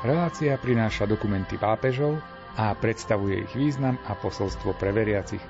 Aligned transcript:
Relácia 0.00 0.56
prináša 0.56 1.04
dokumenty 1.04 1.60
pápežov 1.60 2.16
a 2.56 2.72
predstavuje 2.72 3.44
ich 3.44 3.52
význam 3.52 4.00
a 4.08 4.16
posolstvo 4.16 4.72
pre 4.80 4.96
veriacich. 4.96 5.44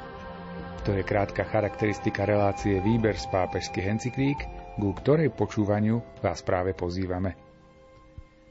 To 0.83 0.91
je 0.91 1.07
krátka 1.07 1.47
charakteristika 1.47 2.27
relácie 2.27 2.83
Výber 2.83 3.15
z 3.15 3.31
pápežských 3.31 3.87
encyklík, 3.87 4.43
ku 4.75 4.91
ktorej 4.91 5.31
počúvaniu 5.31 6.03
vás 6.19 6.43
práve 6.43 6.75
pozývame. 6.75 7.39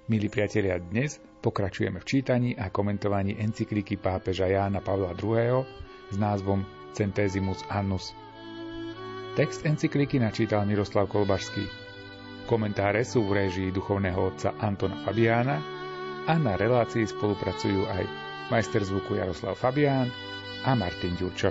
Milí 0.07 0.31
priatelia, 0.31 0.79
dnes 0.79 1.19
pokračujeme 1.43 1.99
v 1.99 2.07
čítaní 2.07 2.49
a 2.55 2.71
komentovaní 2.71 3.35
encyklíky 3.35 3.99
pápeža 3.99 4.47
Jána 4.47 4.79
Pavla 4.79 5.11
II. 5.19 5.67
s 6.07 6.15
názvom 6.15 6.63
Centesimus 6.95 7.59
Annus. 7.67 8.15
Text 9.35 9.67
encyklíky 9.67 10.15
načítal 10.15 10.63
Miroslav 10.63 11.11
Kolbašský. 11.11 11.67
Komentáre 12.47 13.03
sú 13.03 13.27
v 13.27 13.43
réžii 13.43 13.75
duchovného 13.75 14.31
otca 14.31 14.55
Antona 14.63 14.95
Fabiána 15.03 15.78
a 16.29 16.37
na 16.37 16.53
relácii 16.53 17.09
spolupracujú 17.09 17.89
aj 17.89 18.05
majster 18.53 18.85
zvuku 18.85 19.17
Jaroslav 19.17 19.57
Fabián 19.57 20.13
a 20.61 20.77
Martin 20.77 21.17
Ďurčo. 21.17 21.49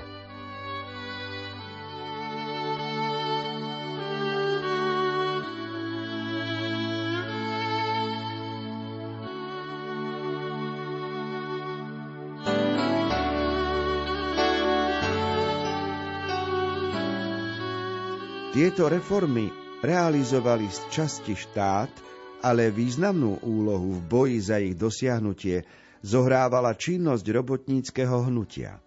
Tieto 18.55 18.91
reformy 18.91 19.55
realizovali 19.87 20.67
z 20.67 20.79
časti 20.91 21.35
štát, 21.35 21.91
ale 22.43 22.71
významnú 22.71 23.43
úlohu 23.43 23.99
v 23.99 24.03
boji 24.07 24.39
za 24.39 24.57
ich 24.63 24.79
dosiahnutie 24.79 25.67
zohrávala 26.03 26.75
činnosť 26.79 27.27
robotníckého 27.27 28.31
hnutia. 28.31 28.79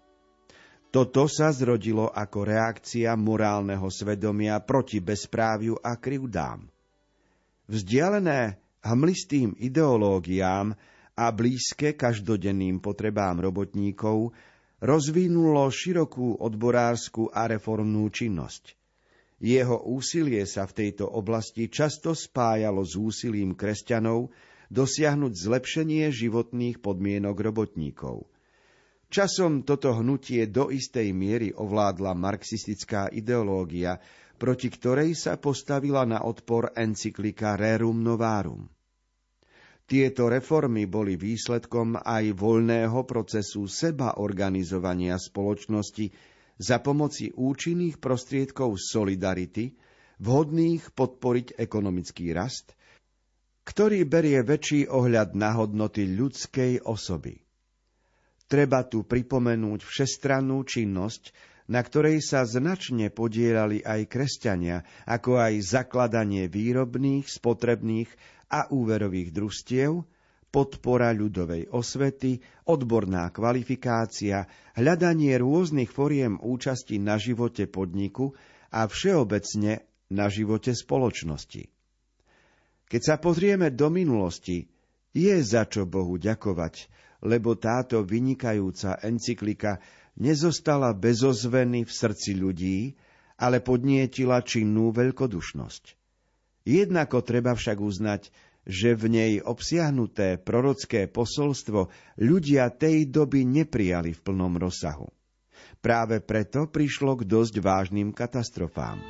Toto 0.92 1.24
sa 1.24 1.48
zrodilo 1.52 2.08
ako 2.12 2.38
reakcia 2.44 3.16
morálneho 3.16 3.88
svedomia 3.88 4.60
proti 4.60 5.00
bezpráviu 5.00 5.80
a 5.80 5.96
krivdám. 5.96 6.68
Vzdialené 7.68 8.60
hmlistým 8.84 9.56
ideológiám 9.56 10.76
a 11.16 11.24
blízke 11.32 11.96
každodenným 11.96 12.84
potrebám 12.84 13.40
robotníkov 13.40 14.36
rozvinulo 14.84 15.64
širokú 15.72 16.40
odborárskú 16.40 17.32
a 17.32 17.48
reformnú 17.48 18.08
činnosť– 18.12 18.76
jeho 19.42 19.82
úsilie 19.90 20.46
sa 20.46 20.70
v 20.70 20.86
tejto 20.86 21.10
oblasti 21.10 21.66
často 21.66 22.14
spájalo 22.14 22.86
s 22.86 22.94
úsilím 22.94 23.58
kresťanov 23.58 24.30
dosiahnuť 24.70 25.32
zlepšenie 25.34 26.06
životných 26.14 26.78
podmienok 26.78 27.36
robotníkov. 27.42 28.30
Časom 29.12 29.66
toto 29.66 29.92
hnutie 29.92 30.48
do 30.48 30.72
istej 30.72 31.12
miery 31.12 31.52
ovládla 31.52 32.16
marxistická 32.16 33.12
ideológia, 33.12 34.00
proti 34.40 34.72
ktorej 34.72 35.12
sa 35.12 35.36
postavila 35.36 36.08
na 36.08 36.24
odpor 36.24 36.72
encyklika 36.72 37.58
Rerum 37.60 38.00
Novarum. 38.00 38.72
Tieto 39.84 40.32
reformy 40.32 40.88
boli 40.88 41.20
výsledkom 41.20 42.00
aj 42.00 42.32
voľného 42.32 43.04
procesu 43.04 43.68
sebaorganizovania 43.68 45.20
spoločnosti 45.20 46.08
za 46.62 46.78
pomoci 46.78 47.34
účinných 47.34 47.98
prostriedkov 47.98 48.78
solidarity, 48.78 49.74
vhodných 50.22 50.94
podporiť 50.94 51.58
ekonomický 51.58 52.30
rast, 52.30 52.78
ktorý 53.66 54.06
berie 54.06 54.38
väčší 54.46 54.86
ohľad 54.86 55.34
na 55.34 55.58
hodnoty 55.58 56.06
ľudskej 56.06 56.86
osoby. 56.86 57.42
Treba 58.46 58.86
tu 58.86 59.02
pripomenúť 59.02 59.82
všestrannú 59.82 60.62
činnosť, 60.62 61.34
na 61.66 61.80
ktorej 61.82 62.22
sa 62.22 62.46
značne 62.46 63.10
podielali 63.10 63.82
aj 63.82 64.06
kresťania, 64.10 64.86
ako 65.08 65.40
aj 65.40 65.54
zakladanie 65.62 66.46
výrobných, 66.46 67.26
spotrebných 67.26 68.10
a 68.52 68.68
úverových 68.68 69.32
družstiev, 69.32 70.04
podpora 70.52 71.16
ľudovej 71.16 71.72
osvety, 71.72 72.44
odborná 72.68 73.32
kvalifikácia, 73.32 74.44
hľadanie 74.76 75.40
rôznych 75.40 75.88
foriem 75.88 76.36
účasti 76.36 77.00
na 77.00 77.16
živote 77.16 77.64
podniku 77.64 78.36
a 78.68 78.84
všeobecne 78.84 79.88
na 80.12 80.28
živote 80.28 80.76
spoločnosti. 80.76 81.72
Keď 82.92 83.00
sa 83.00 83.16
pozrieme 83.16 83.72
do 83.72 83.88
minulosti, 83.88 84.68
je 85.16 85.32
za 85.40 85.64
čo 85.64 85.88
Bohu 85.88 86.20
ďakovať, 86.20 86.92
lebo 87.24 87.56
táto 87.56 88.04
vynikajúca 88.04 89.00
encyklika 89.00 89.80
nezostala 90.20 90.92
bez 90.92 91.24
ozveny 91.24 91.88
v 91.88 91.92
srdci 91.92 92.36
ľudí, 92.36 92.92
ale 93.40 93.64
podnietila 93.64 94.44
činnú 94.44 94.92
veľkodušnosť. 94.92 95.84
Jednako 96.62 97.24
treba 97.24 97.56
však 97.56 97.78
uznať, 97.80 98.28
že 98.62 98.94
v 98.94 99.04
nej 99.10 99.32
obsiahnuté 99.42 100.38
prorocké 100.38 101.10
posolstvo 101.10 101.90
ľudia 102.22 102.70
tej 102.70 103.10
doby 103.10 103.42
neprijali 103.42 104.14
v 104.14 104.20
plnom 104.22 104.54
rozsahu. 104.54 105.10
Práve 105.82 106.22
preto 106.22 106.70
prišlo 106.70 107.18
k 107.18 107.26
dosť 107.26 107.58
vážnym 107.58 108.14
katastrofám. 108.14 109.02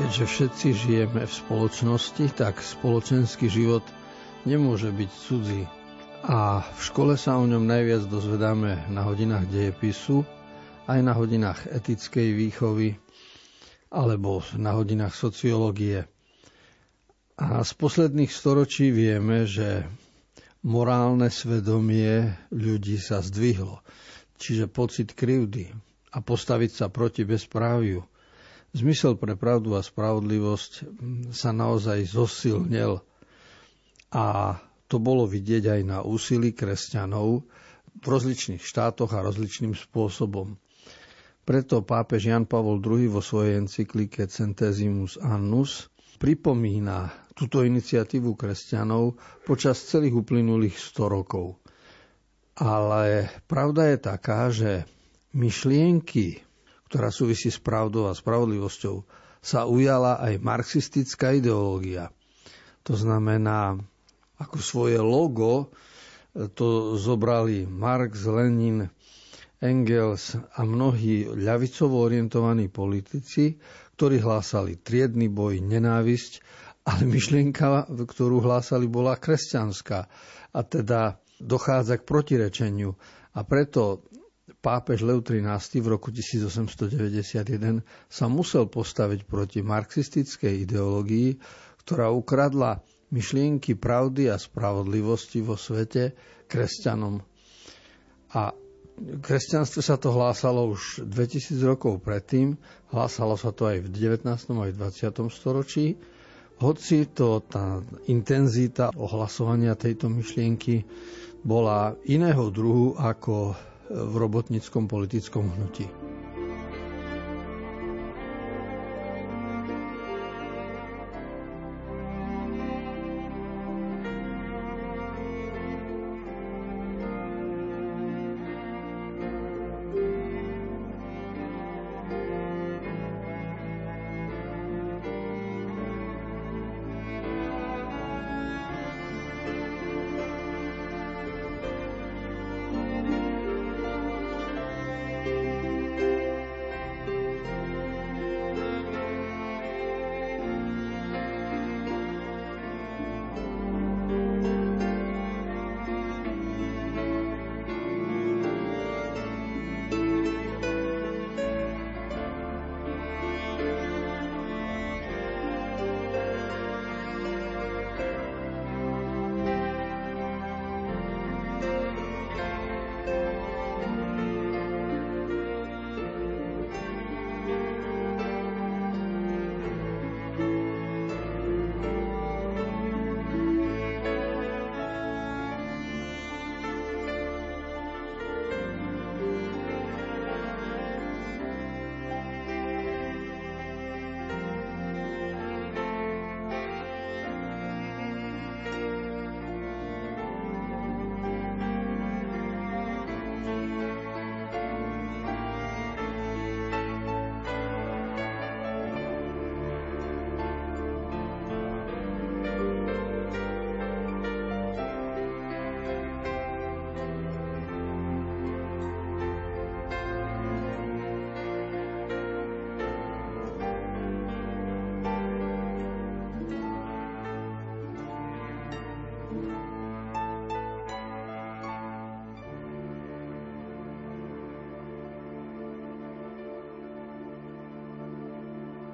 Keďže 0.00 0.24
všetci 0.24 0.68
žijeme 0.72 1.28
v 1.28 1.32
spoločnosti, 1.44 2.32
tak 2.32 2.64
spoločenský 2.64 3.52
život 3.52 3.84
nemôže 4.48 4.88
byť 4.88 5.10
cudzí 5.28 5.79
a 6.20 6.60
v 6.60 6.80
škole 6.80 7.16
sa 7.16 7.40
o 7.40 7.48
ňom 7.48 7.64
najviac 7.64 8.04
dozvedáme 8.04 8.92
na 8.92 9.08
hodinách 9.08 9.48
dejepisu, 9.48 10.20
aj 10.84 11.00
na 11.00 11.16
hodinách 11.16 11.64
etickej 11.66 12.36
výchovy 12.36 13.00
alebo 13.88 14.44
na 14.54 14.76
hodinách 14.76 15.16
sociológie. 15.16 16.04
A 17.40 17.64
z 17.64 17.72
posledných 17.72 18.28
storočí 18.28 18.92
vieme, 18.92 19.48
že 19.48 19.88
morálne 20.60 21.32
svedomie 21.32 22.36
ľudí 22.52 23.00
sa 23.00 23.24
zdvihlo. 23.24 23.80
Čiže 24.36 24.68
pocit 24.68 25.16
krivdy 25.16 25.72
a 26.12 26.20
postaviť 26.20 26.70
sa 26.70 26.86
proti 26.92 27.24
bezpráviu. 27.24 28.04
Zmysel 28.70 29.16
pre 29.16 29.34
pravdu 29.34 29.74
a 29.74 29.82
spravodlivosť 29.82 30.72
sa 31.32 31.50
naozaj 31.50 32.06
zosilnil 32.06 33.02
a 34.12 34.58
to 34.90 34.98
bolo 34.98 35.22
vidieť 35.22 35.78
aj 35.78 35.80
na 35.86 35.98
úsilí 36.02 36.50
kresťanov 36.50 37.46
v 38.02 38.06
rozličných 38.06 38.58
štátoch 38.58 39.14
a 39.14 39.22
rozličným 39.22 39.78
spôsobom. 39.78 40.58
Preto 41.46 41.86
pápež 41.86 42.30
Jan 42.30 42.50
Pavol 42.50 42.82
II 42.82 43.06
vo 43.06 43.22
svojej 43.22 43.62
encyklike 43.62 44.26
Centesimus 44.26 45.14
Annus 45.22 45.86
pripomína 46.18 47.10
túto 47.38 47.64
iniciatívu 47.64 48.36
kresťanov 48.36 49.16
počas 49.48 49.80
celých 49.80 50.26
uplynulých 50.26 50.76
100 50.76 51.06
rokov. 51.08 51.56
Ale 52.60 53.32
pravda 53.48 53.88
je 53.88 53.98
taká, 53.98 54.52
že 54.52 54.84
myšlienky, 55.32 56.44
ktorá 56.92 57.08
súvisí 57.08 57.48
s 57.48 57.56
pravdou 57.56 58.10
a 58.10 58.18
spravodlivosťou, 58.18 59.06
sa 59.40 59.64
ujala 59.64 60.20
aj 60.20 60.44
marxistická 60.44 61.32
ideológia. 61.32 62.12
To 62.84 62.92
znamená 62.92 63.80
ako 64.40 64.58
svoje 64.58 64.96
logo 64.98 65.68
e, 66.32 66.48
to 66.48 66.96
zobrali 66.96 67.68
Marx, 67.68 68.24
Lenin, 68.24 68.88
Engels 69.60 70.40
a 70.56 70.64
mnohí 70.64 71.28
ľavicovo 71.28 72.00
orientovaní 72.00 72.72
politici, 72.72 73.60
ktorí 74.00 74.16
hlásali 74.24 74.80
triedny 74.80 75.28
boj, 75.28 75.60
nenávisť, 75.60 76.32
ale 76.88 77.04
myšlienka, 77.04 77.92
ktorú 77.92 78.40
hlásali, 78.40 78.88
bola 78.88 79.20
kresťanská. 79.20 80.08
A 80.56 80.60
teda 80.64 81.20
dochádza 81.36 82.00
k 82.00 82.08
protirečeniu. 82.08 82.96
A 83.36 83.44
preto 83.44 84.08
pápež 84.64 85.04
Lev 85.04 85.24
XIII 85.24 85.84
v 85.84 85.88
roku 85.92 86.08
1891 86.08 87.84
sa 88.08 88.26
musel 88.32 88.64
postaviť 88.68 89.28
proti 89.28 89.60
marxistickej 89.60 90.64
ideológii, 90.64 91.36
ktorá 91.84 92.08
ukradla 92.12 92.80
myšlienky 93.10 93.74
pravdy 93.74 94.30
a 94.30 94.38
spravodlivosti 94.38 95.42
vo 95.42 95.58
svete 95.58 96.14
kresťanom. 96.46 97.22
A 98.34 98.54
kresťanstve 99.00 99.80
sa 99.82 99.98
to 99.98 100.14
hlásalo 100.14 100.70
už 100.70 101.06
2000 101.06 101.58
rokov 101.66 101.98
predtým, 102.02 102.54
hlásalo 102.94 103.34
sa 103.34 103.50
to 103.50 103.66
aj 103.66 103.82
v 103.82 103.88
19. 103.90 104.26
aj 104.30 104.70
v 104.70 104.78
20. 104.78 105.30
storočí, 105.30 105.98
hoci 106.60 107.08
to 107.08 107.40
tá 107.48 107.80
intenzita 108.12 108.92
ohlasovania 108.92 109.72
tejto 109.74 110.12
myšlienky 110.12 110.84
bola 111.40 111.96
iného 112.04 112.52
druhu 112.52 113.00
ako 113.00 113.56
v 113.88 114.14
robotníckom 114.14 114.84
politickom 114.84 115.48
hnutí. 115.56 115.88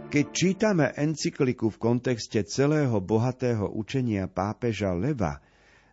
Keď 0.06 0.26
čítame 0.30 0.94
encykliku 0.94 1.66
v 1.66 1.82
kontexte 1.82 2.38
celého 2.46 3.02
bohatého 3.02 3.66
učenia 3.74 4.30
pápeža 4.30 4.94
Leva, 4.94 5.42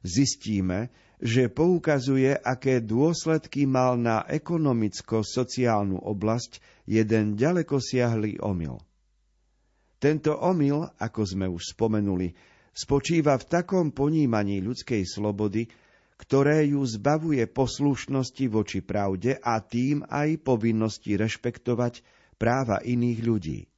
zistíme, 0.05 0.93
že 1.17 1.49
poukazuje, 1.49 2.37
aké 2.37 2.77
dôsledky 2.77 3.65
mal 3.65 3.97
na 3.97 4.21
ekonomicko-sociálnu 4.29 5.97
oblasť 5.97 6.61
jeden 6.85 7.33
ďaleko 7.33 7.81
siahlý 7.81 8.37
omyl. 8.37 8.77
Tento 9.97 10.37
omyl, 10.37 10.93
ako 11.01 11.21
sme 11.25 11.49
už 11.49 11.73
spomenuli, 11.73 12.37
spočíva 12.69 13.33
v 13.41 13.49
takom 13.49 13.89
ponímaní 13.89 14.61
ľudskej 14.61 15.09
slobody, 15.09 15.65
ktoré 16.21 16.69
ju 16.69 16.85
zbavuje 16.85 17.49
poslušnosti 17.49 18.45
voči 18.45 18.85
pravde 18.85 19.41
a 19.41 19.57
tým 19.57 20.05
aj 20.05 20.37
povinnosti 20.45 21.17
rešpektovať 21.17 22.05
práva 22.37 22.77
iných 22.77 23.21
ľudí. 23.25 23.72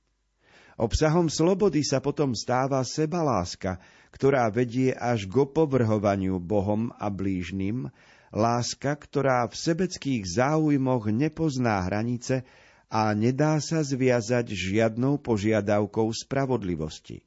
Obsahom 0.76 1.32
slobody 1.32 1.88
sa 1.88 2.04
potom 2.04 2.36
stáva 2.36 2.84
sebaláska, 2.84 3.80
ktorá 4.12 4.52
vedie 4.52 4.92
až 4.92 5.24
k 5.24 5.48
opovrhovaniu 5.48 6.40
Bohom 6.44 6.92
a 7.00 7.08
blížnym, 7.08 7.88
láska, 8.36 9.00
ktorá 9.00 9.48
v 9.48 9.56
sebeckých 9.56 10.28
záujmoch 10.28 11.08
nepozná 11.16 11.80
hranice 11.88 12.44
a 12.92 13.16
nedá 13.16 13.60
sa 13.64 13.88
zviazať 13.88 14.52
žiadnou 14.52 15.20
požiadavkou 15.24 16.12
spravodlivosti. 16.12 17.24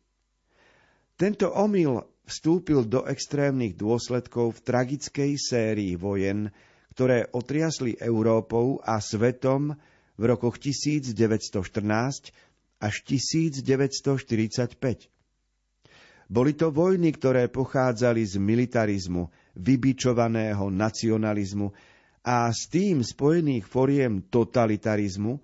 Tento 1.17 1.49
omyl 1.49 2.05
vstúpil 2.29 2.85
do 2.85 3.09
extrémnych 3.09 3.75
dôsledkov 3.75 4.61
v 4.61 4.65
tragickej 4.65 5.33
sérii 5.41 5.97
vojen, 5.97 6.53
ktoré 6.93 7.33
otriasli 7.33 7.97
Európou 7.97 8.85
a 8.85 9.01
svetom 9.01 9.73
v 10.19 10.23
rokoch 10.23 10.61
1914 10.61 11.15
až 12.79 13.03
1945. 13.07 14.79
Boli 16.29 16.53
to 16.53 16.69
vojny, 16.69 17.09
ktoré 17.13 17.49
pochádzali 17.49 18.21
z 18.25 18.37
militarizmu, 18.37 19.33
vybičovaného 19.57 20.69
nacionalizmu 20.69 21.73
a 22.25 22.53
s 22.53 22.69
tým 22.69 23.01
spojených 23.01 23.65
foriem 23.65 24.29
totalitarizmu, 24.29 25.41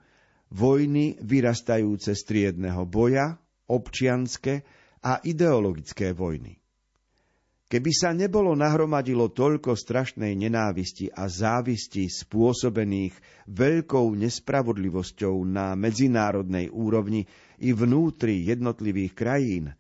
vojny 0.53 1.19
vyrastajúce 1.25 2.13
z 2.13 2.23
triedného 2.29 2.85
boja, 2.85 3.41
občianske 3.67 4.63
a 5.01 5.25
ideologické 5.25 6.13
vojny. 6.13 6.64
Keby 7.65 7.91
sa 7.97 8.13
nebolo 8.13 8.53
nahromadilo 8.53 9.33
toľko 9.33 9.73
strašnej 9.73 10.37
nenávisti 10.37 11.09
a 11.09 11.27
závisti 11.27 12.13
spôsobených 12.13 13.17
veľkou 13.49 14.13
nespravodlivosťou 14.21 15.49
na 15.49 15.73
medzinárodnej 15.73 16.69
úrovni 16.69 17.25
i 17.65 17.73
vnútri 17.73 18.44
jednotlivých 18.44 19.13
krajín, 19.17 19.73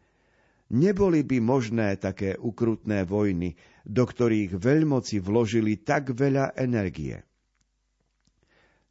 neboli 0.72 1.22
by 1.28 1.38
možné 1.44 2.00
také 2.00 2.40
ukrutné 2.40 3.04
vojny, 3.04 3.52
do 3.84 4.08
ktorých 4.08 4.56
veľmoci 4.56 5.20
vložili 5.20 5.84
tak 5.84 6.16
veľa 6.16 6.56
energie. 6.56 7.20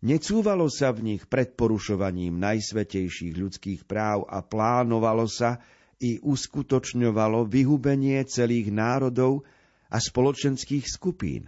Necúvalo 0.03 0.67
sa 0.67 0.91
v 0.91 1.15
nich 1.15 1.23
pred 1.31 1.55
porušovaním 1.55 2.35
najsvetejších 2.35 3.33
ľudských 3.39 3.81
práv 3.87 4.27
a 4.27 4.43
plánovalo 4.43 5.25
sa, 5.31 5.63
i 6.03 6.19
uskutočňovalo 6.19 7.47
vyhubenie 7.47 8.19
celých 8.27 8.67
národov 8.75 9.47
a 9.87 10.03
spoločenských 10.03 10.83
skupín. 10.83 11.47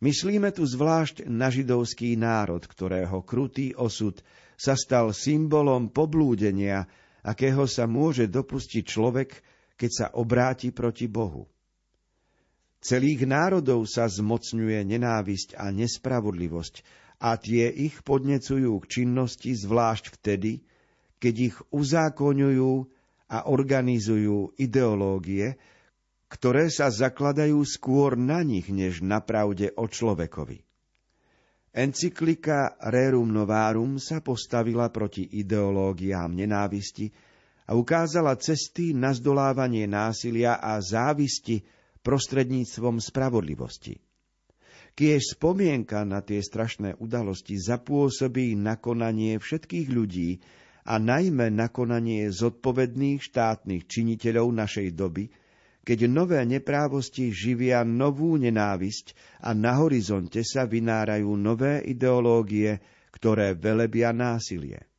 Myslíme 0.00 0.48
tu 0.50 0.64
zvlášť 0.64 1.28
na 1.28 1.52
židovský 1.52 2.16
národ, 2.16 2.64
ktorého 2.64 3.20
krutý 3.20 3.76
osud 3.76 4.24
sa 4.56 4.72
stal 4.74 5.12
symbolom 5.12 5.92
poblúdenia, 5.92 6.88
akého 7.20 7.68
sa 7.68 7.84
môže 7.84 8.28
dopustiť 8.28 8.84
človek, 8.84 9.30
keď 9.76 9.90
sa 9.90 10.06
obráti 10.16 10.72
proti 10.72 11.08
Bohu. 11.08 11.48
Celých 12.84 13.24
národov 13.24 13.88
sa 13.88 14.04
zmocňuje 14.04 14.84
nenávisť 14.84 15.56
a 15.56 15.72
nespravodlivosť 15.72 16.84
a 17.24 17.40
tie 17.40 17.72
ich 17.72 18.04
podnecujú 18.04 18.76
k 18.84 18.86
činnosti 19.00 19.56
zvlášť 19.56 20.20
vtedy, 20.20 20.60
keď 21.16 21.34
ich 21.48 21.56
uzákoňujú 21.72 22.72
a 23.30 23.48
organizujú 23.48 24.56
ideológie, 24.60 25.56
ktoré 26.28 26.66
sa 26.68 26.90
zakladajú 26.90 27.62
skôr 27.62 28.18
na 28.18 28.42
nich, 28.42 28.68
než 28.68 29.00
na 29.00 29.22
pravde 29.22 29.70
o 29.78 29.86
človekovi. 29.86 30.66
Encyklika 31.74 32.78
Rerum 32.78 33.34
Novarum 33.34 33.98
sa 33.98 34.22
postavila 34.22 34.94
proti 34.94 35.26
ideológiám 35.42 36.30
nenávisti 36.30 37.10
a 37.66 37.74
ukázala 37.74 38.38
cesty 38.38 38.94
na 38.94 39.10
zdolávanie 39.10 39.90
násilia 39.90 40.62
a 40.62 40.78
závisti 40.78 41.66
prostredníctvom 42.04 43.02
spravodlivosti. 43.02 43.98
Kiež 44.94 45.34
spomienka 45.34 46.06
na 46.06 46.22
tie 46.22 46.38
strašné 46.38 46.94
udalosti 47.02 47.58
zapôsobí 47.58 48.54
nakonanie 48.54 49.42
všetkých 49.42 49.88
ľudí, 49.90 50.38
a 50.84 51.00
najmä 51.00 51.48
nakonanie 51.48 52.28
zodpovedných 52.28 53.20
štátnych 53.20 53.88
činiteľov 53.88 54.52
našej 54.52 54.88
doby, 54.92 55.32
keď 55.84 56.08
nové 56.08 56.40
neprávosti 56.48 57.28
živia 57.28 57.84
novú 57.84 58.40
nenávisť 58.40 59.12
a 59.44 59.52
na 59.52 59.76
horizonte 59.80 60.40
sa 60.40 60.64
vynárajú 60.64 61.28
nové 61.36 61.84
ideológie, 61.84 62.80
ktoré 63.12 63.52
velebia 63.52 64.12
násilie. 64.16 64.93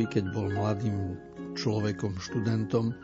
II, 0.00 0.08
keď 0.08 0.24
bol 0.32 0.48
mladým 0.48 1.20
človekom, 1.52 2.16
študentom, 2.16 2.96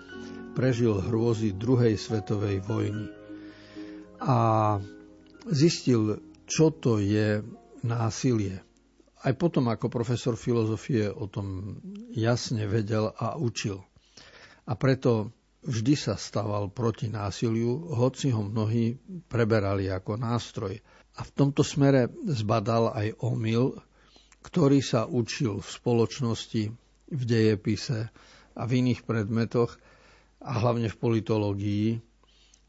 prežil 0.56 0.96
hrôzy 0.96 1.52
druhej 1.52 2.00
svetovej 2.00 2.64
vojny. 2.64 3.12
A 4.24 4.36
zistil, 5.52 6.24
čo 6.48 6.72
to 6.72 6.96
je 6.96 7.44
násilie. 7.84 8.64
Aj 9.20 9.34
potom 9.36 9.68
ako 9.68 9.92
profesor 9.92 10.40
filozofie 10.40 11.12
o 11.12 11.28
tom 11.28 11.76
jasne 12.16 12.64
vedel 12.64 13.12
a 13.12 13.36
učil. 13.36 13.84
A 14.64 14.72
preto 14.72 15.36
vždy 15.66 15.94
sa 16.00 16.14
stával 16.16 16.72
proti 16.72 17.12
násiliu, 17.12 17.92
hoci 17.92 18.32
ho 18.32 18.40
mnohí 18.40 18.96
preberali 19.28 19.92
ako 19.92 20.16
nástroj. 20.16 20.80
A 21.16 21.20
v 21.20 21.30
tomto 21.36 21.60
smere 21.60 22.08
zbadal 22.24 22.96
aj 22.96 23.20
omyl, 23.20 23.76
ktorý 24.46 24.78
sa 24.78 25.10
učil 25.10 25.58
v 25.58 25.68
spoločnosti, 25.68 26.62
v 27.10 27.22
dejepise 27.22 28.10
a 28.56 28.62
v 28.64 28.82
iných 28.82 29.04
predmetoch 29.06 29.76
a 30.42 30.52
hlavne 30.58 30.90
v 30.90 31.00
politológii, 31.00 31.88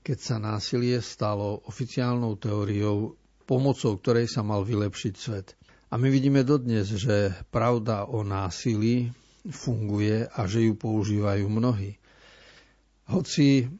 keď 0.01 0.17
sa 0.17 0.36
násilie 0.39 1.00
stalo 1.03 1.63
oficiálnou 1.67 2.39
teóriou, 2.39 3.17
pomocou 3.48 3.96
ktorej 4.00 4.27
sa 4.27 4.44
mal 4.44 4.63
vylepšiť 4.63 5.13
svet. 5.15 5.56
A 5.88 5.96
my 5.96 6.12
vidíme 6.12 6.44
dodnes, 6.44 6.91
že 6.91 7.32
pravda 7.48 8.03
o 8.08 8.20
násilí 8.24 9.12
funguje 9.48 10.27
a 10.27 10.44
že 10.44 10.67
ju 10.67 10.75
používajú 10.75 11.48
mnohí. 11.48 11.96
Hoci 13.08 13.72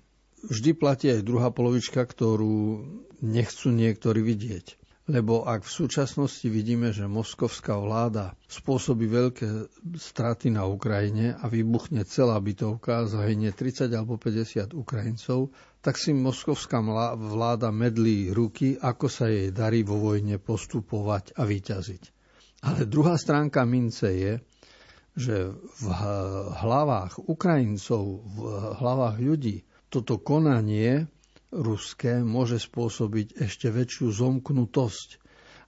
vždy 0.47 0.71
platí 0.71 1.11
aj 1.11 1.27
druhá 1.27 1.51
polovička, 1.51 1.99
ktorú 1.99 2.79
nechcú 3.19 3.75
niektorí 3.75 4.23
vidieť. 4.23 4.87
Lebo 5.07 5.47
ak 5.47 5.63
v 5.63 5.71
súčasnosti 5.71 6.43
vidíme, 6.51 6.91
že 6.91 7.07
moskovská 7.07 7.79
vláda 7.79 8.35
spôsobí 8.51 9.07
veľké 9.07 9.71
straty 9.95 10.51
na 10.51 10.67
Ukrajine 10.67 11.31
a 11.39 11.47
vybuchne 11.47 12.03
celá 12.03 12.35
bytovka, 12.43 13.07
zahynie 13.07 13.55
30 13.55 13.87
alebo 13.95 14.19
50 14.19 14.75
Ukrajincov, 14.75 15.55
tak 15.79 15.95
si 15.95 16.11
moskovská 16.11 16.83
vláda 17.15 17.71
medlí 17.71 18.35
ruky, 18.35 18.75
ako 18.75 19.07
sa 19.07 19.31
jej 19.31 19.55
darí 19.55 19.87
vo 19.87 19.95
vojne 19.95 20.43
postupovať 20.43 21.39
a 21.39 21.47
vyťaziť. 21.47 22.03
Ale 22.67 22.83
druhá 22.83 23.15
stránka 23.15 23.63
mince 23.63 24.11
je, 24.11 24.33
že 25.15 25.55
v 25.55 25.85
hlavách 26.51 27.23
Ukrajincov, 27.31 28.03
v 28.27 28.37
hlavách 28.75 29.17
ľudí, 29.23 29.63
toto 29.87 30.19
konanie 30.19 31.07
ruské 31.51 32.24
môže 32.24 32.60
spôsobiť 32.60 33.39
ešte 33.39 33.72
väčšiu 33.72 34.12
zomknutosť. 34.12 35.10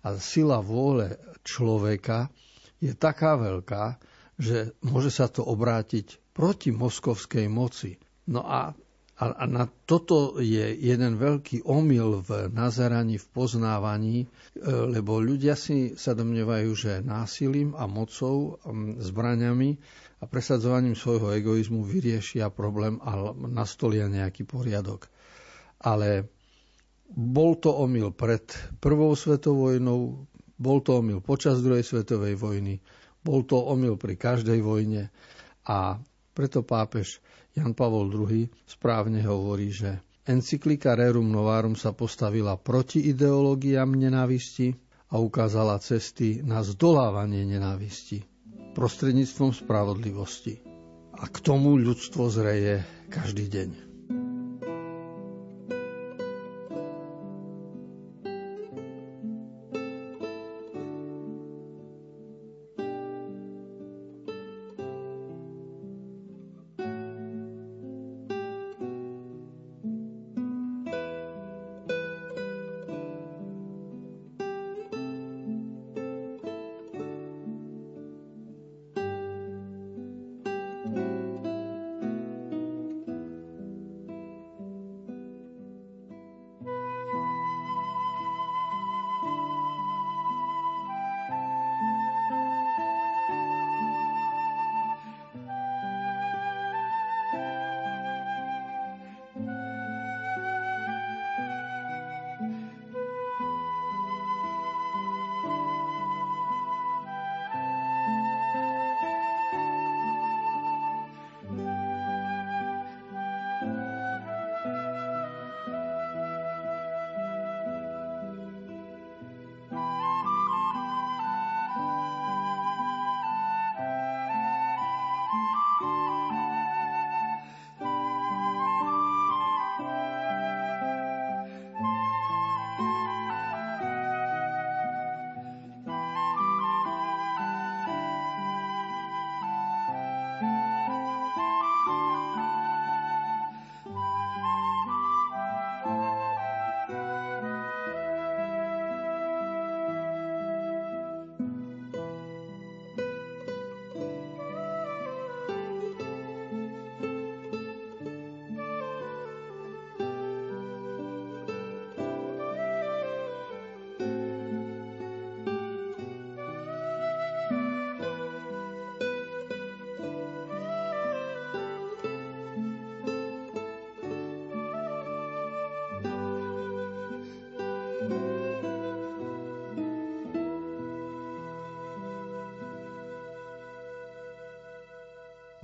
A 0.04 0.16
sila 0.16 0.64
vôle 0.64 1.20
človeka 1.44 2.32
je 2.80 2.96
taká 2.96 3.36
veľká, 3.36 4.00
že 4.40 4.72
môže 4.84 5.12
sa 5.12 5.28
to 5.28 5.44
obrátiť 5.44 6.20
proti 6.32 6.72
moskovskej 6.72 7.52
moci. 7.52 8.00
No 8.32 8.44
a 8.44 8.72
A, 9.20 9.36
a 9.36 9.46
na 9.52 9.68
toto 9.68 10.40
je 10.40 10.80
jeden 10.80 11.20
veľký 11.20 11.68
omyl 11.68 12.24
v 12.24 12.48
nazeraní, 12.56 13.20
v 13.20 13.28
poznávaní, 13.36 14.18
e, 14.24 14.28
lebo 14.64 15.20
ľudia 15.20 15.60
si 15.60 16.00
sa 16.00 16.16
domnievajú, 16.16 16.72
že 16.72 17.04
násilím 17.04 17.76
a 17.76 17.84
mocou, 17.84 18.64
zbraňami 18.96 19.76
a 20.20 20.24
presadzovaním 20.24 20.96
svojho 20.96 21.36
egoizmu 21.36 21.84
vyriešia 21.84 22.48
problém 22.48 22.96
a 23.04 23.36
nastolia 23.36 24.08
nejaký 24.08 24.48
poriadok. 24.48 25.12
Ale 25.80 26.28
bol 27.10 27.58
to 27.58 27.74
omyl 27.74 28.12
pred 28.14 28.46
prvou 28.78 29.16
svetovou 29.16 29.74
vojnou, 29.74 30.28
bol 30.60 30.80
to 30.84 31.00
omyl 31.00 31.24
počas 31.24 31.64
druhej 31.64 31.82
svetovej 31.82 32.36
vojny, 32.36 32.78
bol 33.24 33.42
to 33.44 33.58
omyl 33.58 33.96
pri 33.96 34.16
každej 34.16 34.60
vojne 34.62 35.10
a 35.66 35.98
preto 36.32 36.64
pápež 36.64 37.20
Jan 37.58 37.74
Pavol 37.74 38.08
II 38.08 38.48
správne 38.64 39.20
hovorí, 39.26 39.74
že 39.74 40.00
encyklika 40.24 40.94
Rerum 40.94 41.28
Novarum 41.28 41.74
sa 41.74 41.92
postavila 41.92 42.56
proti 42.56 43.10
ideológiám 43.10 43.90
nenávisti 43.90 44.72
a 45.10 45.18
ukázala 45.18 45.82
cesty 45.82 46.46
na 46.46 46.62
zdolávanie 46.62 47.44
nenávisti 47.44 48.22
prostredníctvom 48.78 49.52
spravodlivosti. 49.52 50.62
A 51.20 51.28
k 51.28 51.38
tomu 51.44 51.76
ľudstvo 51.76 52.30
zreje 52.32 52.86
každý 53.12 53.50
deň. 53.50 53.89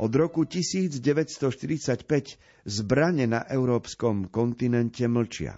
Od 0.06 0.14
roku 0.14 0.46
1945 0.46 1.02
zbrane 2.62 3.26
na 3.26 3.42
európskom 3.50 4.30
kontinente 4.30 5.10
mlčia. 5.10 5.58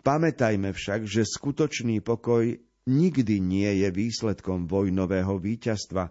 Pamätajme 0.00 0.72
však, 0.72 1.04
že 1.04 1.28
skutočný 1.28 2.00
pokoj 2.00 2.56
nikdy 2.88 3.44
nie 3.44 3.84
je 3.84 3.92
výsledkom 3.92 4.64
vojnového 4.64 5.36
víťazstva, 5.36 6.08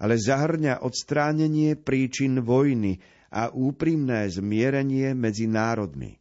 ale 0.00 0.16
zahrňa 0.16 0.80
odstránenie 0.80 1.76
príčin 1.76 2.40
vojny 2.40 3.04
a 3.28 3.52
úprimné 3.52 4.32
zmierenie 4.32 5.12
medzi 5.12 5.44
národmi. 5.44 6.16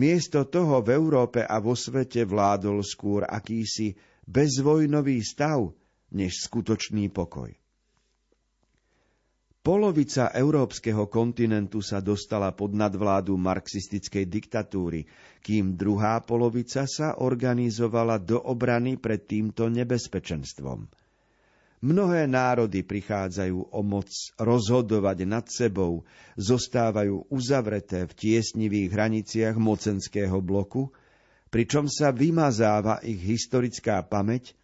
Miesto 0.00 0.48
toho 0.48 0.80
v 0.80 0.96
Európe 0.96 1.44
a 1.44 1.60
vo 1.60 1.76
svete 1.76 2.24
vládol 2.24 2.80
skôr 2.80 3.28
akýsi 3.28 3.92
bezvojnový 4.24 5.20
stav, 5.20 5.76
než 6.16 6.40
skutočný 6.40 7.12
pokoj. 7.12 7.52
Polovica 9.68 10.32
európskeho 10.32 11.12
kontinentu 11.12 11.84
sa 11.84 12.00
dostala 12.00 12.56
pod 12.56 12.72
nadvládu 12.72 13.36
marxistickej 13.36 14.24
diktatúry, 14.24 15.04
kým 15.44 15.76
druhá 15.76 16.24
polovica 16.24 16.88
sa 16.88 17.20
organizovala 17.20 18.16
do 18.16 18.40
obrany 18.40 18.96
pred 18.96 19.28
týmto 19.28 19.68
nebezpečenstvom. 19.68 20.88
Mnohé 21.84 22.24
národy 22.24 22.80
prichádzajú 22.80 23.68
o 23.68 23.80
moc 23.84 24.08
rozhodovať 24.40 25.28
nad 25.28 25.44
sebou, 25.52 26.00
zostávajú 26.40 27.28
uzavreté 27.28 28.08
v 28.08 28.12
tiesnivých 28.16 28.88
hraniciach 28.88 29.60
mocenského 29.60 30.40
bloku, 30.40 30.88
pričom 31.52 31.92
sa 31.92 32.08
vymazáva 32.08 33.04
ich 33.04 33.20
historická 33.20 34.00
pamäť 34.00 34.56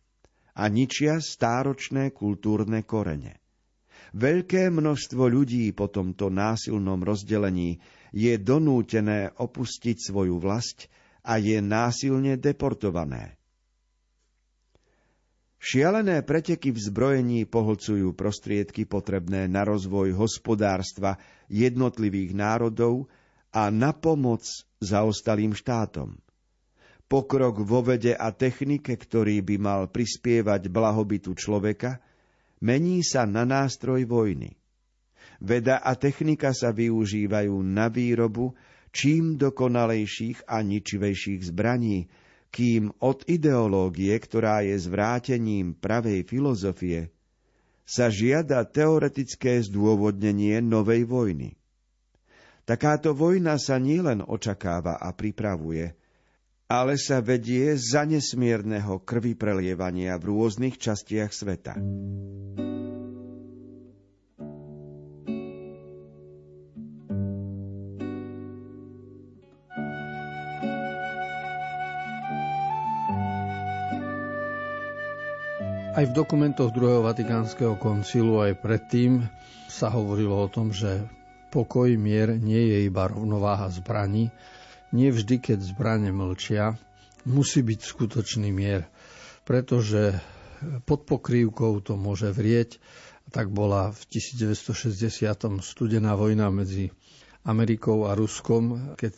a 0.56 0.64
ničia 0.73 1.20
stáročné 1.20 2.08
kultúrne 2.16 2.80
korene. 2.88 3.43
Veľké 4.14 4.71
množstvo 4.71 5.26
ľudí 5.26 5.75
po 5.75 5.90
tomto 5.90 6.30
násilnom 6.30 7.02
rozdelení 7.02 7.83
je 8.14 8.38
donútené 8.38 9.35
opustiť 9.35 9.99
svoju 9.99 10.38
vlast 10.38 10.87
a 11.26 11.42
je 11.42 11.59
násilne 11.59 12.38
deportované. 12.38 13.35
Šialené 15.59 16.23
preteky 16.23 16.71
v 16.71 16.78
zbrojení 16.78 17.40
pohlcujú 17.49 18.14
prostriedky 18.14 18.87
potrebné 18.87 19.50
na 19.50 19.66
rozvoj 19.66 20.14
hospodárstva 20.14 21.18
jednotlivých 21.50 22.37
národov 22.38 23.11
a 23.50 23.73
na 23.75 23.90
pomoc 23.97 24.47
zaostalým 24.78 25.59
štátom. 25.59 26.21
Pokrok 27.11 27.66
vo 27.66 27.83
vede 27.83 28.14
a 28.14 28.30
technike, 28.30 28.94
ktorý 28.94 29.42
by 29.42 29.56
mal 29.59 29.83
prispievať 29.88 30.71
blahobytu 30.71 31.35
človeka, 31.35 31.99
mení 32.64 33.04
sa 33.04 33.28
na 33.28 33.44
nástroj 33.44 34.09
vojny. 34.09 34.56
Veda 35.44 35.85
a 35.85 35.92
technika 35.92 36.56
sa 36.56 36.73
využívajú 36.73 37.52
na 37.61 37.92
výrobu 37.92 38.56
čím 38.94 39.35
dokonalejších 39.37 40.49
a 40.49 40.62
ničivejších 40.62 41.50
zbraní, 41.50 42.06
kým 42.54 42.94
od 43.02 43.26
ideológie, 43.26 44.14
ktorá 44.14 44.62
je 44.62 44.78
zvrátením 44.78 45.75
pravej 45.75 46.23
filozofie, 46.23 47.11
sa 47.83 48.09
žiada 48.09 48.62
teoretické 48.62 49.59
zdôvodnenie 49.66 50.62
novej 50.62 51.04
vojny. 51.04 51.59
Takáto 52.64 53.12
vojna 53.12 53.61
sa 53.61 53.76
nielen 53.76 54.25
očakáva 54.25 54.97
a 54.97 55.12
pripravuje, 55.12 55.92
ale 56.68 56.97
sa 56.97 57.21
vedie 57.21 57.76
za 57.76 58.09
nesmierneho 58.09 59.04
krvi 59.04 59.37
prelievania 59.37 60.16
v 60.16 60.33
rôznych 60.33 60.80
častiach 60.80 61.30
sveta. 61.30 61.76
Aj 75.94 76.03
v 76.03 76.11
dokumentoch 76.11 76.74
druhého 76.74 77.07
Vatikánskeho 77.07 77.79
koncilu 77.79 78.42
aj 78.42 78.59
predtým 78.59 79.22
sa 79.70 79.94
hovorilo 79.94 80.42
o 80.42 80.50
tom, 80.50 80.74
že 80.74 81.07
pokoj, 81.55 81.87
mier 81.94 82.35
nie 82.35 82.66
je 82.74 82.79
iba 82.90 83.07
rovnováha 83.07 83.70
zbraní, 83.70 84.27
nie 84.94 85.11
vždy, 85.11 85.42
keď 85.42 85.59
zbranie 85.59 86.14
mlčia, 86.14 86.78
musí 87.26 87.66
byť 87.66 87.80
skutočný 87.83 88.54
mier, 88.54 88.87
pretože 89.42 90.22
pod 90.87 91.02
pokrývkou 91.02 91.83
to 91.83 91.98
môže 91.98 92.30
vrieť. 92.30 92.78
Tak 93.35 93.50
bola 93.50 93.90
v 93.90 94.00
1960. 94.07 95.26
studená 95.64 96.14
vojna 96.14 96.54
medzi 96.54 96.94
Amerikou 97.42 98.07
a 98.07 98.14
Ruskom, 98.14 98.94
keď 98.94 99.14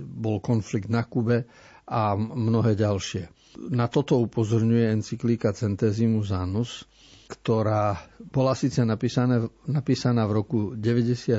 bol 0.00 0.38
konflikt 0.38 0.86
na 0.86 1.02
Kube 1.02 1.50
a 1.90 2.14
mnohé 2.14 2.78
ďalšie. 2.78 3.26
Na 3.72 3.90
toto 3.90 4.20
upozorňuje 4.22 4.94
encyklíka 5.00 5.50
Centesimus 5.56 6.30
Annus, 6.30 6.86
ktorá 7.26 7.98
bola 8.30 8.54
síce 8.54 8.84
napísaná, 8.86 10.22
v 10.28 10.32
roku 10.32 10.58
91 10.78 11.34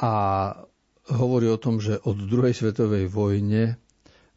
a 0.00 0.12
hovorí 1.08 1.46
o 1.46 1.56
tom, 1.56 1.78
že 1.78 1.98
od 1.98 2.18
druhej 2.20 2.52
svetovej 2.52 3.06
vojne 3.06 3.74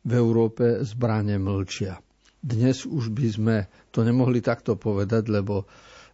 v 0.01 0.11
Európe 0.11 0.81
zbranie 0.81 1.35
mlčia. 1.35 2.01
Dnes 2.37 2.85
už 2.85 3.09
by 3.09 3.27
sme 3.27 3.55
to 3.89 4.01
nemohli 4.01 4.37
takto 4.37 4.73
povedať, 4.75 5.27
lebo 5.27 5.65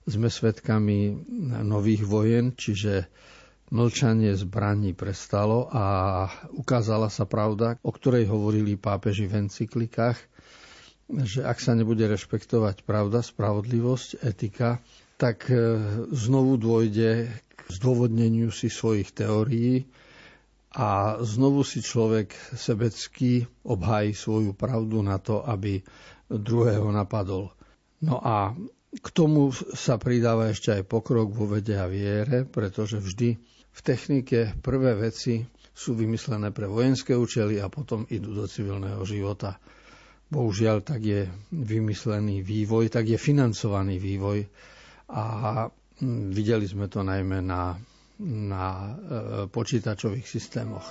sme 0.03 0.27
svedkami 0.27 1.11
nových 1.61 2.03
vojen, 2.03 2.51
čiže 2.51 3.07
mlčanie 3.69 4.31
zbraní 4.33 4.91
prestalo 4.91 5.67
a 5.67 5.83
ukázala 6.51 7.07
sa 7.07 7.23
pravda, 7.23 7.79
o 7.79 7.91
ktorej 7.91 8.27
hovorili 8.27 8.75
pápeži 8.75 9.27
v 9.27 9.45
encyklikách, 9.45 10.17
že 11.13 11.39
ak 11.41 11.57
sa 11.57 11.71
nebude 11.73 12.03
rešpektovať 12.05 12.81
pravda, 12.81 13.19
spravodlivosť, 13.19 14.23
etika, 14.25 14.79
tak 15.15 15.45
e, 15.45 15.55
znovu 16.09 16.55
dôjde 16.55 17.27
k 17.29 17.69
zdôvodneniu 17.69 18.47
si 18.49 18.67
svojich 18.67 19.11
teórií 19.11 19.83
a 20.71 21.19
znovu 21.19 21.67
si 21.67 21.83
človek 21.83 22.31
sebecky 22.55 23.43
obhájí 23.67 24.15
svoju 24.15 24.55
pravdu 24.55 25.03
na 25.03 25.19
to, 25.19 25.43
aby 25.43 25.83
druhého 26.31 26.87
napadol. 26.95 27.51
No 27.99 28.23
a 28.23 28.55
k 28.91 29.07
tomu 29.11 29.51
sa 29.55 29.99
pridáva 29.99 30.51
ešte 30.51 30.71
aj 30.71 30.83
pokrok 30.87 31.31
vo 31.31 31.47
vede 31.47 31.75
a 31.75 31.91
viere, 31.91 32.47
pretože 32.47 33.03
vždy 33.03 33.35
v 33.71 33.79
technike 33.83 34.55
prvé 34.63 34.95
veci 34.95 35.43
sú 35.71 35.95
vymyslené 35.95 36.51
pre 36.55 36.67
vojenské 36.67 37.15
účely 37.15 37.59
a 37.59 37.67
potom 37.71 38.07
idú 38.07 38.35
do 38.35 38.47
civilného 38.47 39.03
života 39.03 39.59
bohužiaľ 40.31 40.79
tak 40.81 41.03
je 41.03 41.21
vymyslený 41.51 42.39
vývoj, 42.39 42.87
tak 42.87 43.11
je 43.11 43.19
financovaný 43.19 43.99
vývoj 43.99 44.47
a 45.11 45.23
videli 46.31 46.65
sme 46.65 46.87
to 46.87 47.03
najmä 47.03 47.43
na, 47.43 47.75
na 48.21 48.93
e, 48.93 48.95
počítačových 49.47 50.27
systémoch. 50.27 50.85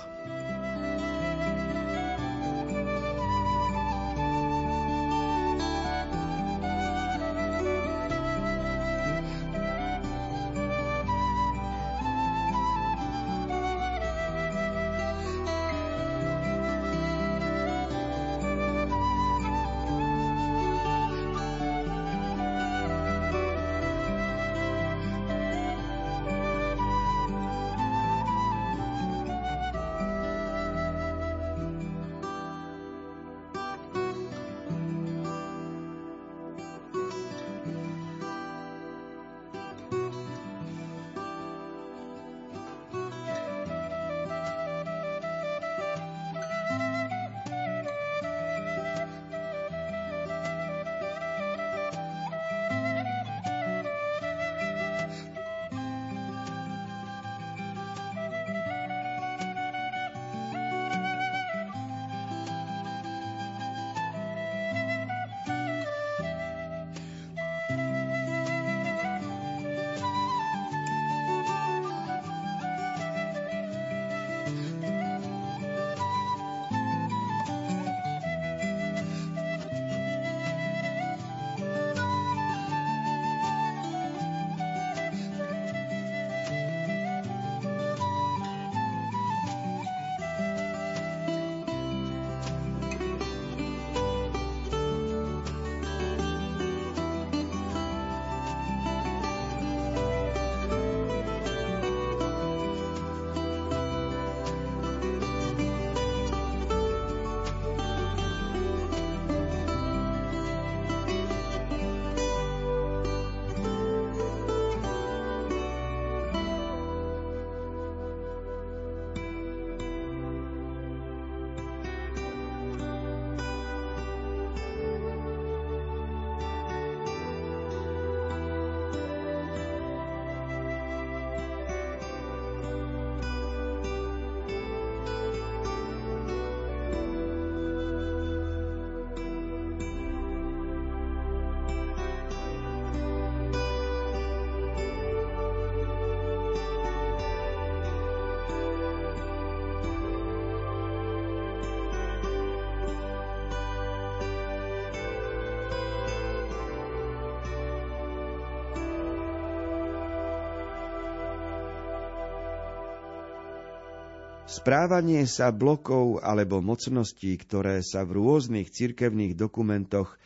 Správanie 164.51 165.31
sa 165.31 165.47
blokov 165.55 166.19
alebo 166.19 166.59
mocností, 166.59 167.39
ktoré 167.39 167.79
sa 167.79 168.03
v 168.03 168.19
rôznych 168.19 168.67
cirkevných 168.67 169.39
dokumentoch 169.39 170.19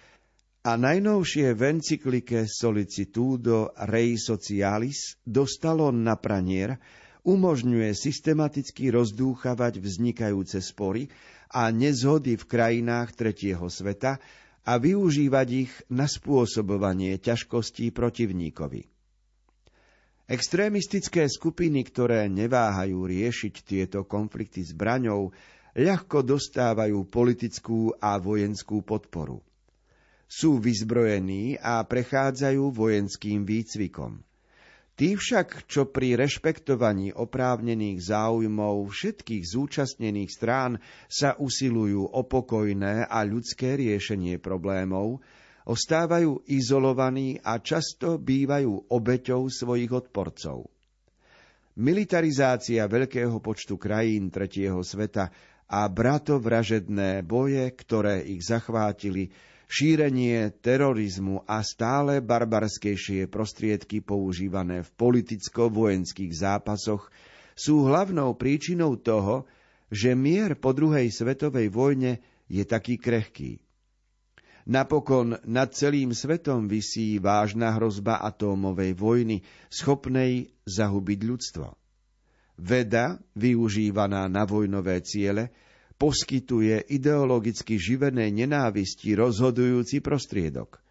a 0.66 0.74
najnovšie 0.82 1.54
v 1.54 1.78
encyklike 1.78 2.50
Solicitudo 2.50 3.70
Rei 3.86 4.18
Socialis 4.18 5.22
dostalo 5.22 5.94
na 5.94 6.18
pranier, 6.18 6.82
umožňuje 7.22 7.94
systematicky 7.94 8.90
rozdúchavať 8.90 9.78
vznikajúce 9.78 10.58
spory 10.58 11.06
a 11.54 11.70
nezhody 11.70 12.34
v 12.34 12.50
krajinách 12.50 13.14
tretieho 13.14 13.70
sveta 13.70 14.18
a 14.66 14.74
využívať 14.82 15.48
ich 15.54 15.74
na 15.94 16.10
spôsobovanie 16.10 17.22
ťažkostí 17.22 17.94
protivníkovi. 17.94 18.95
Extrémistické 20.26 21.30
skupiny, 21.30 21.86
ktoré 21.86 22.26
neváhajú 22.26 23.06
riešiť 23.06 23.56
tieto 23.62 24.10
konflikty 24.10 24.66
zbraňou, 24.66 25.30
ľahko 25.78 26.26
dostávajú 26.26 27.06
politickú 27.06 27.94
a 28.02 28.18
vojenskú 28.18 28.82
podporu. 28.82 29.46
Sú 30.26 30.58
vyzbrojení 30.58 31.62
a 31.62 31.86
prechádzajú 31.86 32.74
vojenským 32.74 33.46
výcvikom. 33.46 34.26
Tí 34.96 35.14
však, 35.14 35.70
čo 35.70 35.92
pri 35.92 36.18
rešpektovaní 36.18 37.14
oprávnených 37.14 38.10
záujmov 38.10 38.90
všetkých 38.90 39.44
zúčastnených 39.46 40.32
strán 40.34 40.82
sa 41.06 41.38
usilujú 41.38 42.02
o 42.02 42.22
pokojné 42.26 43.06
a 43.06 43.22
ľudské 43.28 43.78
riešenie 43.78 44.42
problémov, 44.42 45.22
ostávajú 45.65 46.45
izolovaní 46.45 47.41
a 47.41 47.58
často 47.58 48.21
bývajú 48.21 48.93
obeťou 48.93 49.49
svojich 49.49 49.89
odporcov. 49.89 50.69
Militarizácia 51.75 52.88
veľkého 52.88 53.36
počtu 53.43 53.75
krajín 53.75 54.32
tretieho 54.32 54.80
sveta 54.80 55.28
a 55.67 55.89
bratovražedné 55.89 57.25
boje, 57.25 57.67
ktoré 57.75 58.23
ich 58.23 58.45
zachvátili, 58.45 59.34
šírenie 59.65 60.54
terorizmu 60.62 61.43
a 61.49 61.65
stále 61.65 62.21
barbarskejšie 62.21 63.25
prostriedky 63.25 64.06
používané 64.06 64.86
v 64.86 64.89
politicko-vojenských 64.93 66.32
zápasoch 66.32 67.10
sú 67.58 67.89
hlavnou 67.89 68.38
príčinou 68.38 68.93
toho, 68.95 69.49
že 69.89 70.13
mier 70.13 70.54
po 70.56 70.71
druhej 70.71 71.10
svetovej 71.10 71.73
vojne 71.73 72.21
je 72.45 72.62
taký 72.62 73.01
krehký. 73.01 73.64
Napokon 74.65 75.38
nad 75.45 75.69
celým 75.78 76.10
svetom 76.10 76.65
visí 76.65 77.21
vážna 77.21 77.78
hrozba 77.78 78.17
atómovej 78.25 78.97
vojny, 78.97 79.45
schopnej 79.69 80.49
zahubiť 80.65 81.19
ľudstvo. 81.21 81.67
Veda, 82.58 83.21
využívaná 83.38 84.25
na 84.25 84.41
vojnové 84.49 85.06
ciele, 85.06 85.54
poskytuje 86.01 86.82
ideologicky 86.89 87.78
živenej 87.78 88.34
nenávisti 88.34 89.13
rozhodujúci 89.13 90.01
prostriedok. 90.01 90.82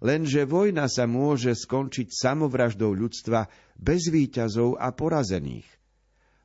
Lenže 0.00 0.48
vojna 0.48 0.88
sa 0.88 1.04
môže 1.04 1.52
skončiť 1.52 2.08
samovraždou 2.08 2.94
ľudstva 2.94 3.50
bez 3.76 4.08
výťazov 4.08 4.80
a 4.80 4.94
porazených. 4.96 5.68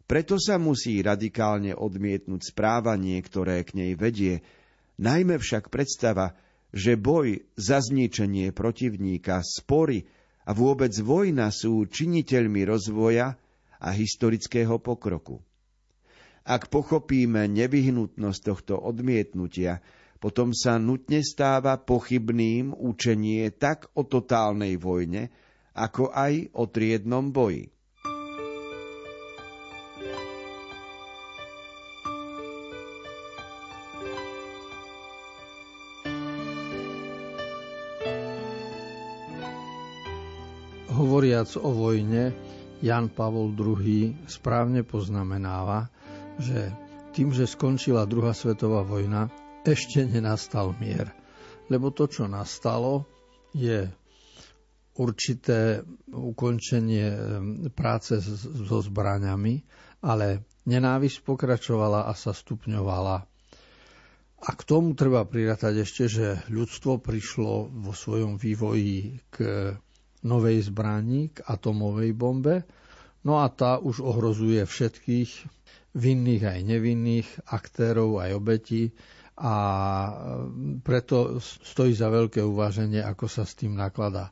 Preto 0.05 0.35
sa 0.41 0.59
musí 0.59 0.99
radikálne 0.99 1.71
odmietnúť 1.77 2.51
správanie, 2.51 3.21
ktoré 3.23 3.63
k 3.63 3.79
nej 3.79 3.91
vedie, 3.95 4.43
najmä 4.99 5.39
však 5.39 5.71
predstava, 5.71 6.35
že 6.75 6.99
boj 6.99 7.39
za 7.55 7.79
zničenie 7.79 8.51
protivníka, 8.51 9.39
spory 9.39 10.03
a 10.43 10.51
vôbec 10.51 10.91
vojna 10.99 11.47
sú 11.47 11.87
činiteľmi 11.87 12.67
rozvoja 12.67 13.39
a 13.79 13.89
historického 13.95 14.75
pokroku. 14.83 15.39
Ak 16.45 16.69
pochopíme 16.69 17.47
nevyhnutnosť 17.49 18.41
tohto 18.43 18.75
odmietnutia, 18.77 19.81
potom 20.19 20.51
sa 20.53 20.77
nutne 20.77 21.23
stáva 21.25 21.79
pochybným 21.79 22.75
učenie 22.75 23.49
tak 23.55 23.89
o 23.97 24.05
totálnej 24.05 24.77
vojne, 24.77 25.31
ako 25.73 26.11
aj 26.11 26.53
o 26.53 26.63
triednom 26.69 27.31
boji. 27.31 27.74
Hovoriac 40.95 41.51
o 41.59 41.69
vojne, 41.69 42.31
Jan 42.79 43.11
Pavol 43.11 43.51
II 43.51 43.83
správne 44.25 44.81
poznamenáva, 44.81 45.91
že 46.39 46.71
tým, 47.11 47.35
že 47.35 47.43
skončila 47.43 48.07
druhá 48.07 48.31
svetová 48.31 48.79
vojna, 48.81 49.27
ešte 49.63 50.03
nenastal 50.03 50.71
mier. 50.79 51.11
Lebo 51.67 51.91
to, 51.91 52.07
čo 52.07 52.27
nastalo, 52.27 53.03
je 53.51 53.91
určité 54.95 55.83
ukončenie 56.07 57.07
práce 57.71 58.15
so 58.23 58.79
zbraňami, 58.79 59.67
ale 59.99 60.27
nenávisť 60.63 61.17
pokračovala 61.23 62.07
a 62.07 62.13
sa 62.13 62.31
stupňovala. 62.31 63.17
A 64.45 64.49
k 64.51 64.61
tomu 64.63 64.93
treba 64.93 65.25
prirátať 65.25 65.83
ešte, 65.83 66.03
že 66.05 66.27
ľudstvo 66.47 67.01
prišlo 67.01 67.67
vo 67.67 67.91
svojom 67.91 68.37
vývoji 68.37 69.19
k 69.27 69.35
novej 70.25 70.65
zbrani, 70.65 71.29
k 71.29 71.45
atomovej 71.45 72.11
bombe, 72.17 72.65
no 73.21 73.39
a 73.39 73.47
tá 73.53 73.77
už 73.77 74.01
ohrozuje 74.01 74.65
všetkých 74.65 75.29
vinných 75.95 76.43
aj 76.43 76.59
nevinných, 76.65 77.27
aktérov 77.47 78.19
aj 78.19 78.31
obetí 78.35 78.91
a 79.35 79.53
preto 80.83 81.39
stojí 81.43 81.91
za 81.91 82.07
veľké 82.07 82.43
uváženie, 82.43 83.03
ako 83.03 83.27
sa 83.27 83.43
s 83.43 83.55
tým 83.55 83.75
nakladá. 83.75 84.31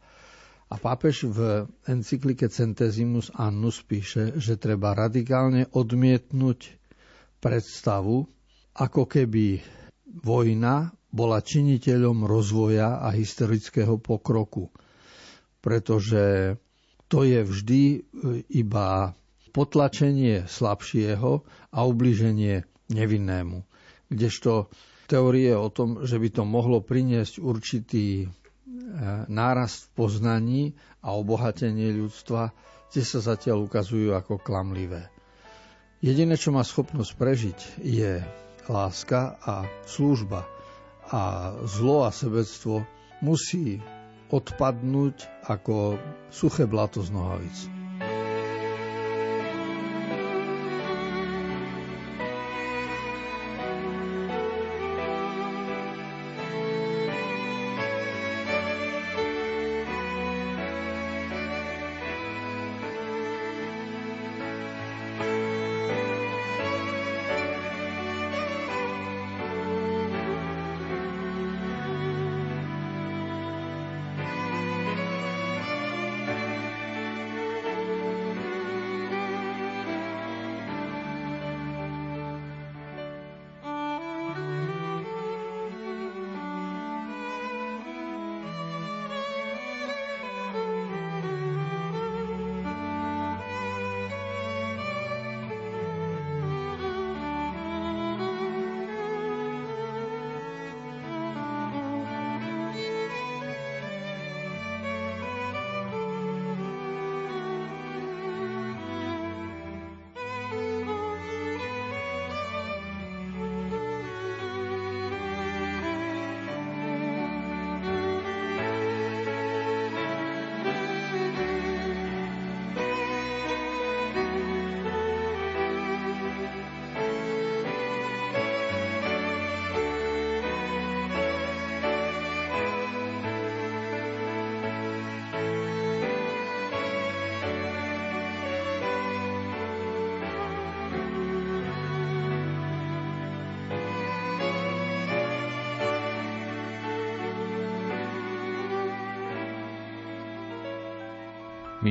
A 0.71 0.79
pápež 0.81 1.29
v 1.29 1.69
encyklike 1.85 2.49
Centesimus 2.49 3.29
Annus 3.37 3.83
píše, 3.85 4.33
že 4.41 4.57
treba 4.57 4.97
radikálne 4.97 5.69
odmietnúť 5.69 6.73
predstavu, 7.37 8.25
ako 8.73 9.03
keby 9.05 9.61
vojna 10.23 10.89
bola 11.13 11.45
činiteľom 11.45 12.25
rozvoja 12.25 13.05
a 13.05 13.13
historického 13.13 14.01
pokroku. 14.01 14.73
Pretože 15.63 16.55
to 17.07 17.23
je 17.23 17.39
vždy 17.39 17.83
iba 18.51 19.15
potlačenie 19.53 20.49
slabšieho 20.49 21.31
a 21.71 21.79
ubliženie 21.87 22.67
nevinnému. 22.89 23.63
Kdežto 24.09 24.67
teórie 25.07 25.53
o 25.53 25.69
tom, 25.69 26.03
že 26.03 26.17
by 26.17 26.29
to 26.33 26.43
mohlo 26.43 26.81
priniesť 26.81 27.37
určitý 27.37 28.25
e, 28.25 28.27
nárast 29.29 29.87
v 29.87 29.91
poznaní 29.93 30.63
a 31.05 31.13
obohatenie 31.13 31.93
ľudstva, 31.93 32.49
tie 32.89 33.05
sa 33.05 33.21
zatiaľ 33.21 33.69
ukazujú 33.69 34.17
ako 34.17 34.41
klamlivé. 34.41 35.13
Jediné, 36.03 36.35
čo 36.35 36.51
má 36.51 36.65
schopnosť 36.65 37.11
prežiť, 37.15 37.59
je 37.79 38.19
láska 38.67 39.39
a 39.39 39.63
služba. 39.87 40.43
A 41.13 41.53
zlo 41.69 42.03
a 42.03 42.11
sebectvo 42.11 42.83
musí 43.21 43.79
odpadnúť 44.33 45.45
ako 45.45 46.01
suché 46.33 46.65
blato 46.65 47.05
z 47.05 47.13
nohavic. 47.13 47.82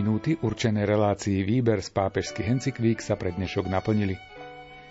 Minúty 0.03 0.35
určené 0.43 0.83
relácii 0.83 1.47
výber 1.47 1.79
z 1.79 1.95
pápežských 1.95 2.51
encyklík 2.51 2.99
sa 2.99 3.15
pre 3.15 3.31
dnešok 3.39 3.71
naplnili. 3.71 4.19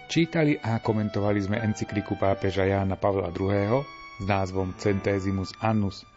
Čítali 0.08 0.56
a 0.56 0.80
komentovali 0.80 1.36
sme 1.44 1.60
encykliku 1.60 2.16
pápeža 2.16 2.64
Jána 2.64 2.96
Pavla 2.96 3.28
II. 3.28 3.84
s 3.84 4.24
názvom 4.24 4.72
Centesimus 4.80 5.52
Annus. 5.60 6.08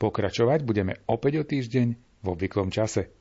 Pokračovať 0.00 0.64
budeme 0.64 1.04
opäť 1.04 1.32
o 1.36 1.44
týždeň 1.44 1.88
v 2.24 2.26
obvyklom 2.32 2.72
čase. 2.72 3.12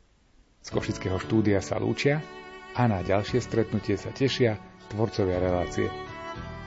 Z 0.64 0.72
Košického 0.72 1.20
štúdia 1.20 1.60
sa 1.60 1.84
lúčia 1.84 2.24
a 2.72 2.88
na 2.88 3.04
ďalšie 3.04 3.44
stretnutie 3.44 4.00
sa 4.00 4.08
tešia 4.16 4.56
tvorcovia 4.88 5.36
relácie. 5.44 5.92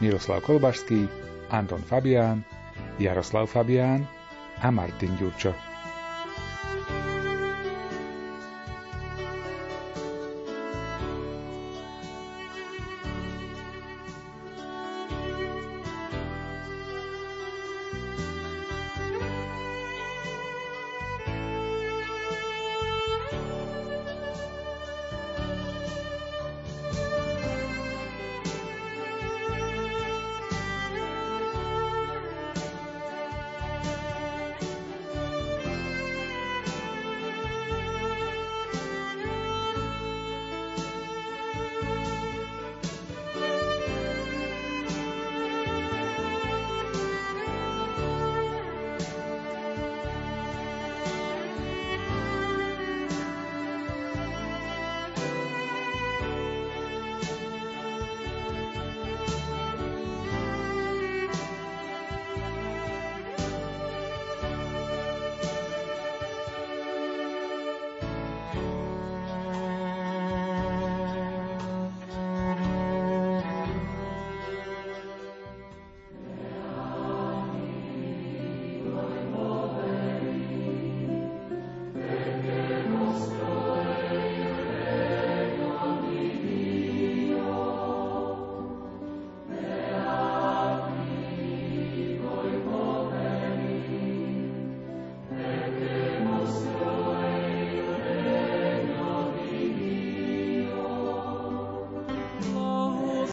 Miroslav 0.04 0.44
Kolbašský, 0.44 1.08
Anton 1.56 1.80
Fabián, 1.80 2.44
Jaroslav 3.00 3.48
Fabián 3.48 4.04
a 4.60 4.68
Martin 4.68 5.16
Ďurčo. 5.16 5.75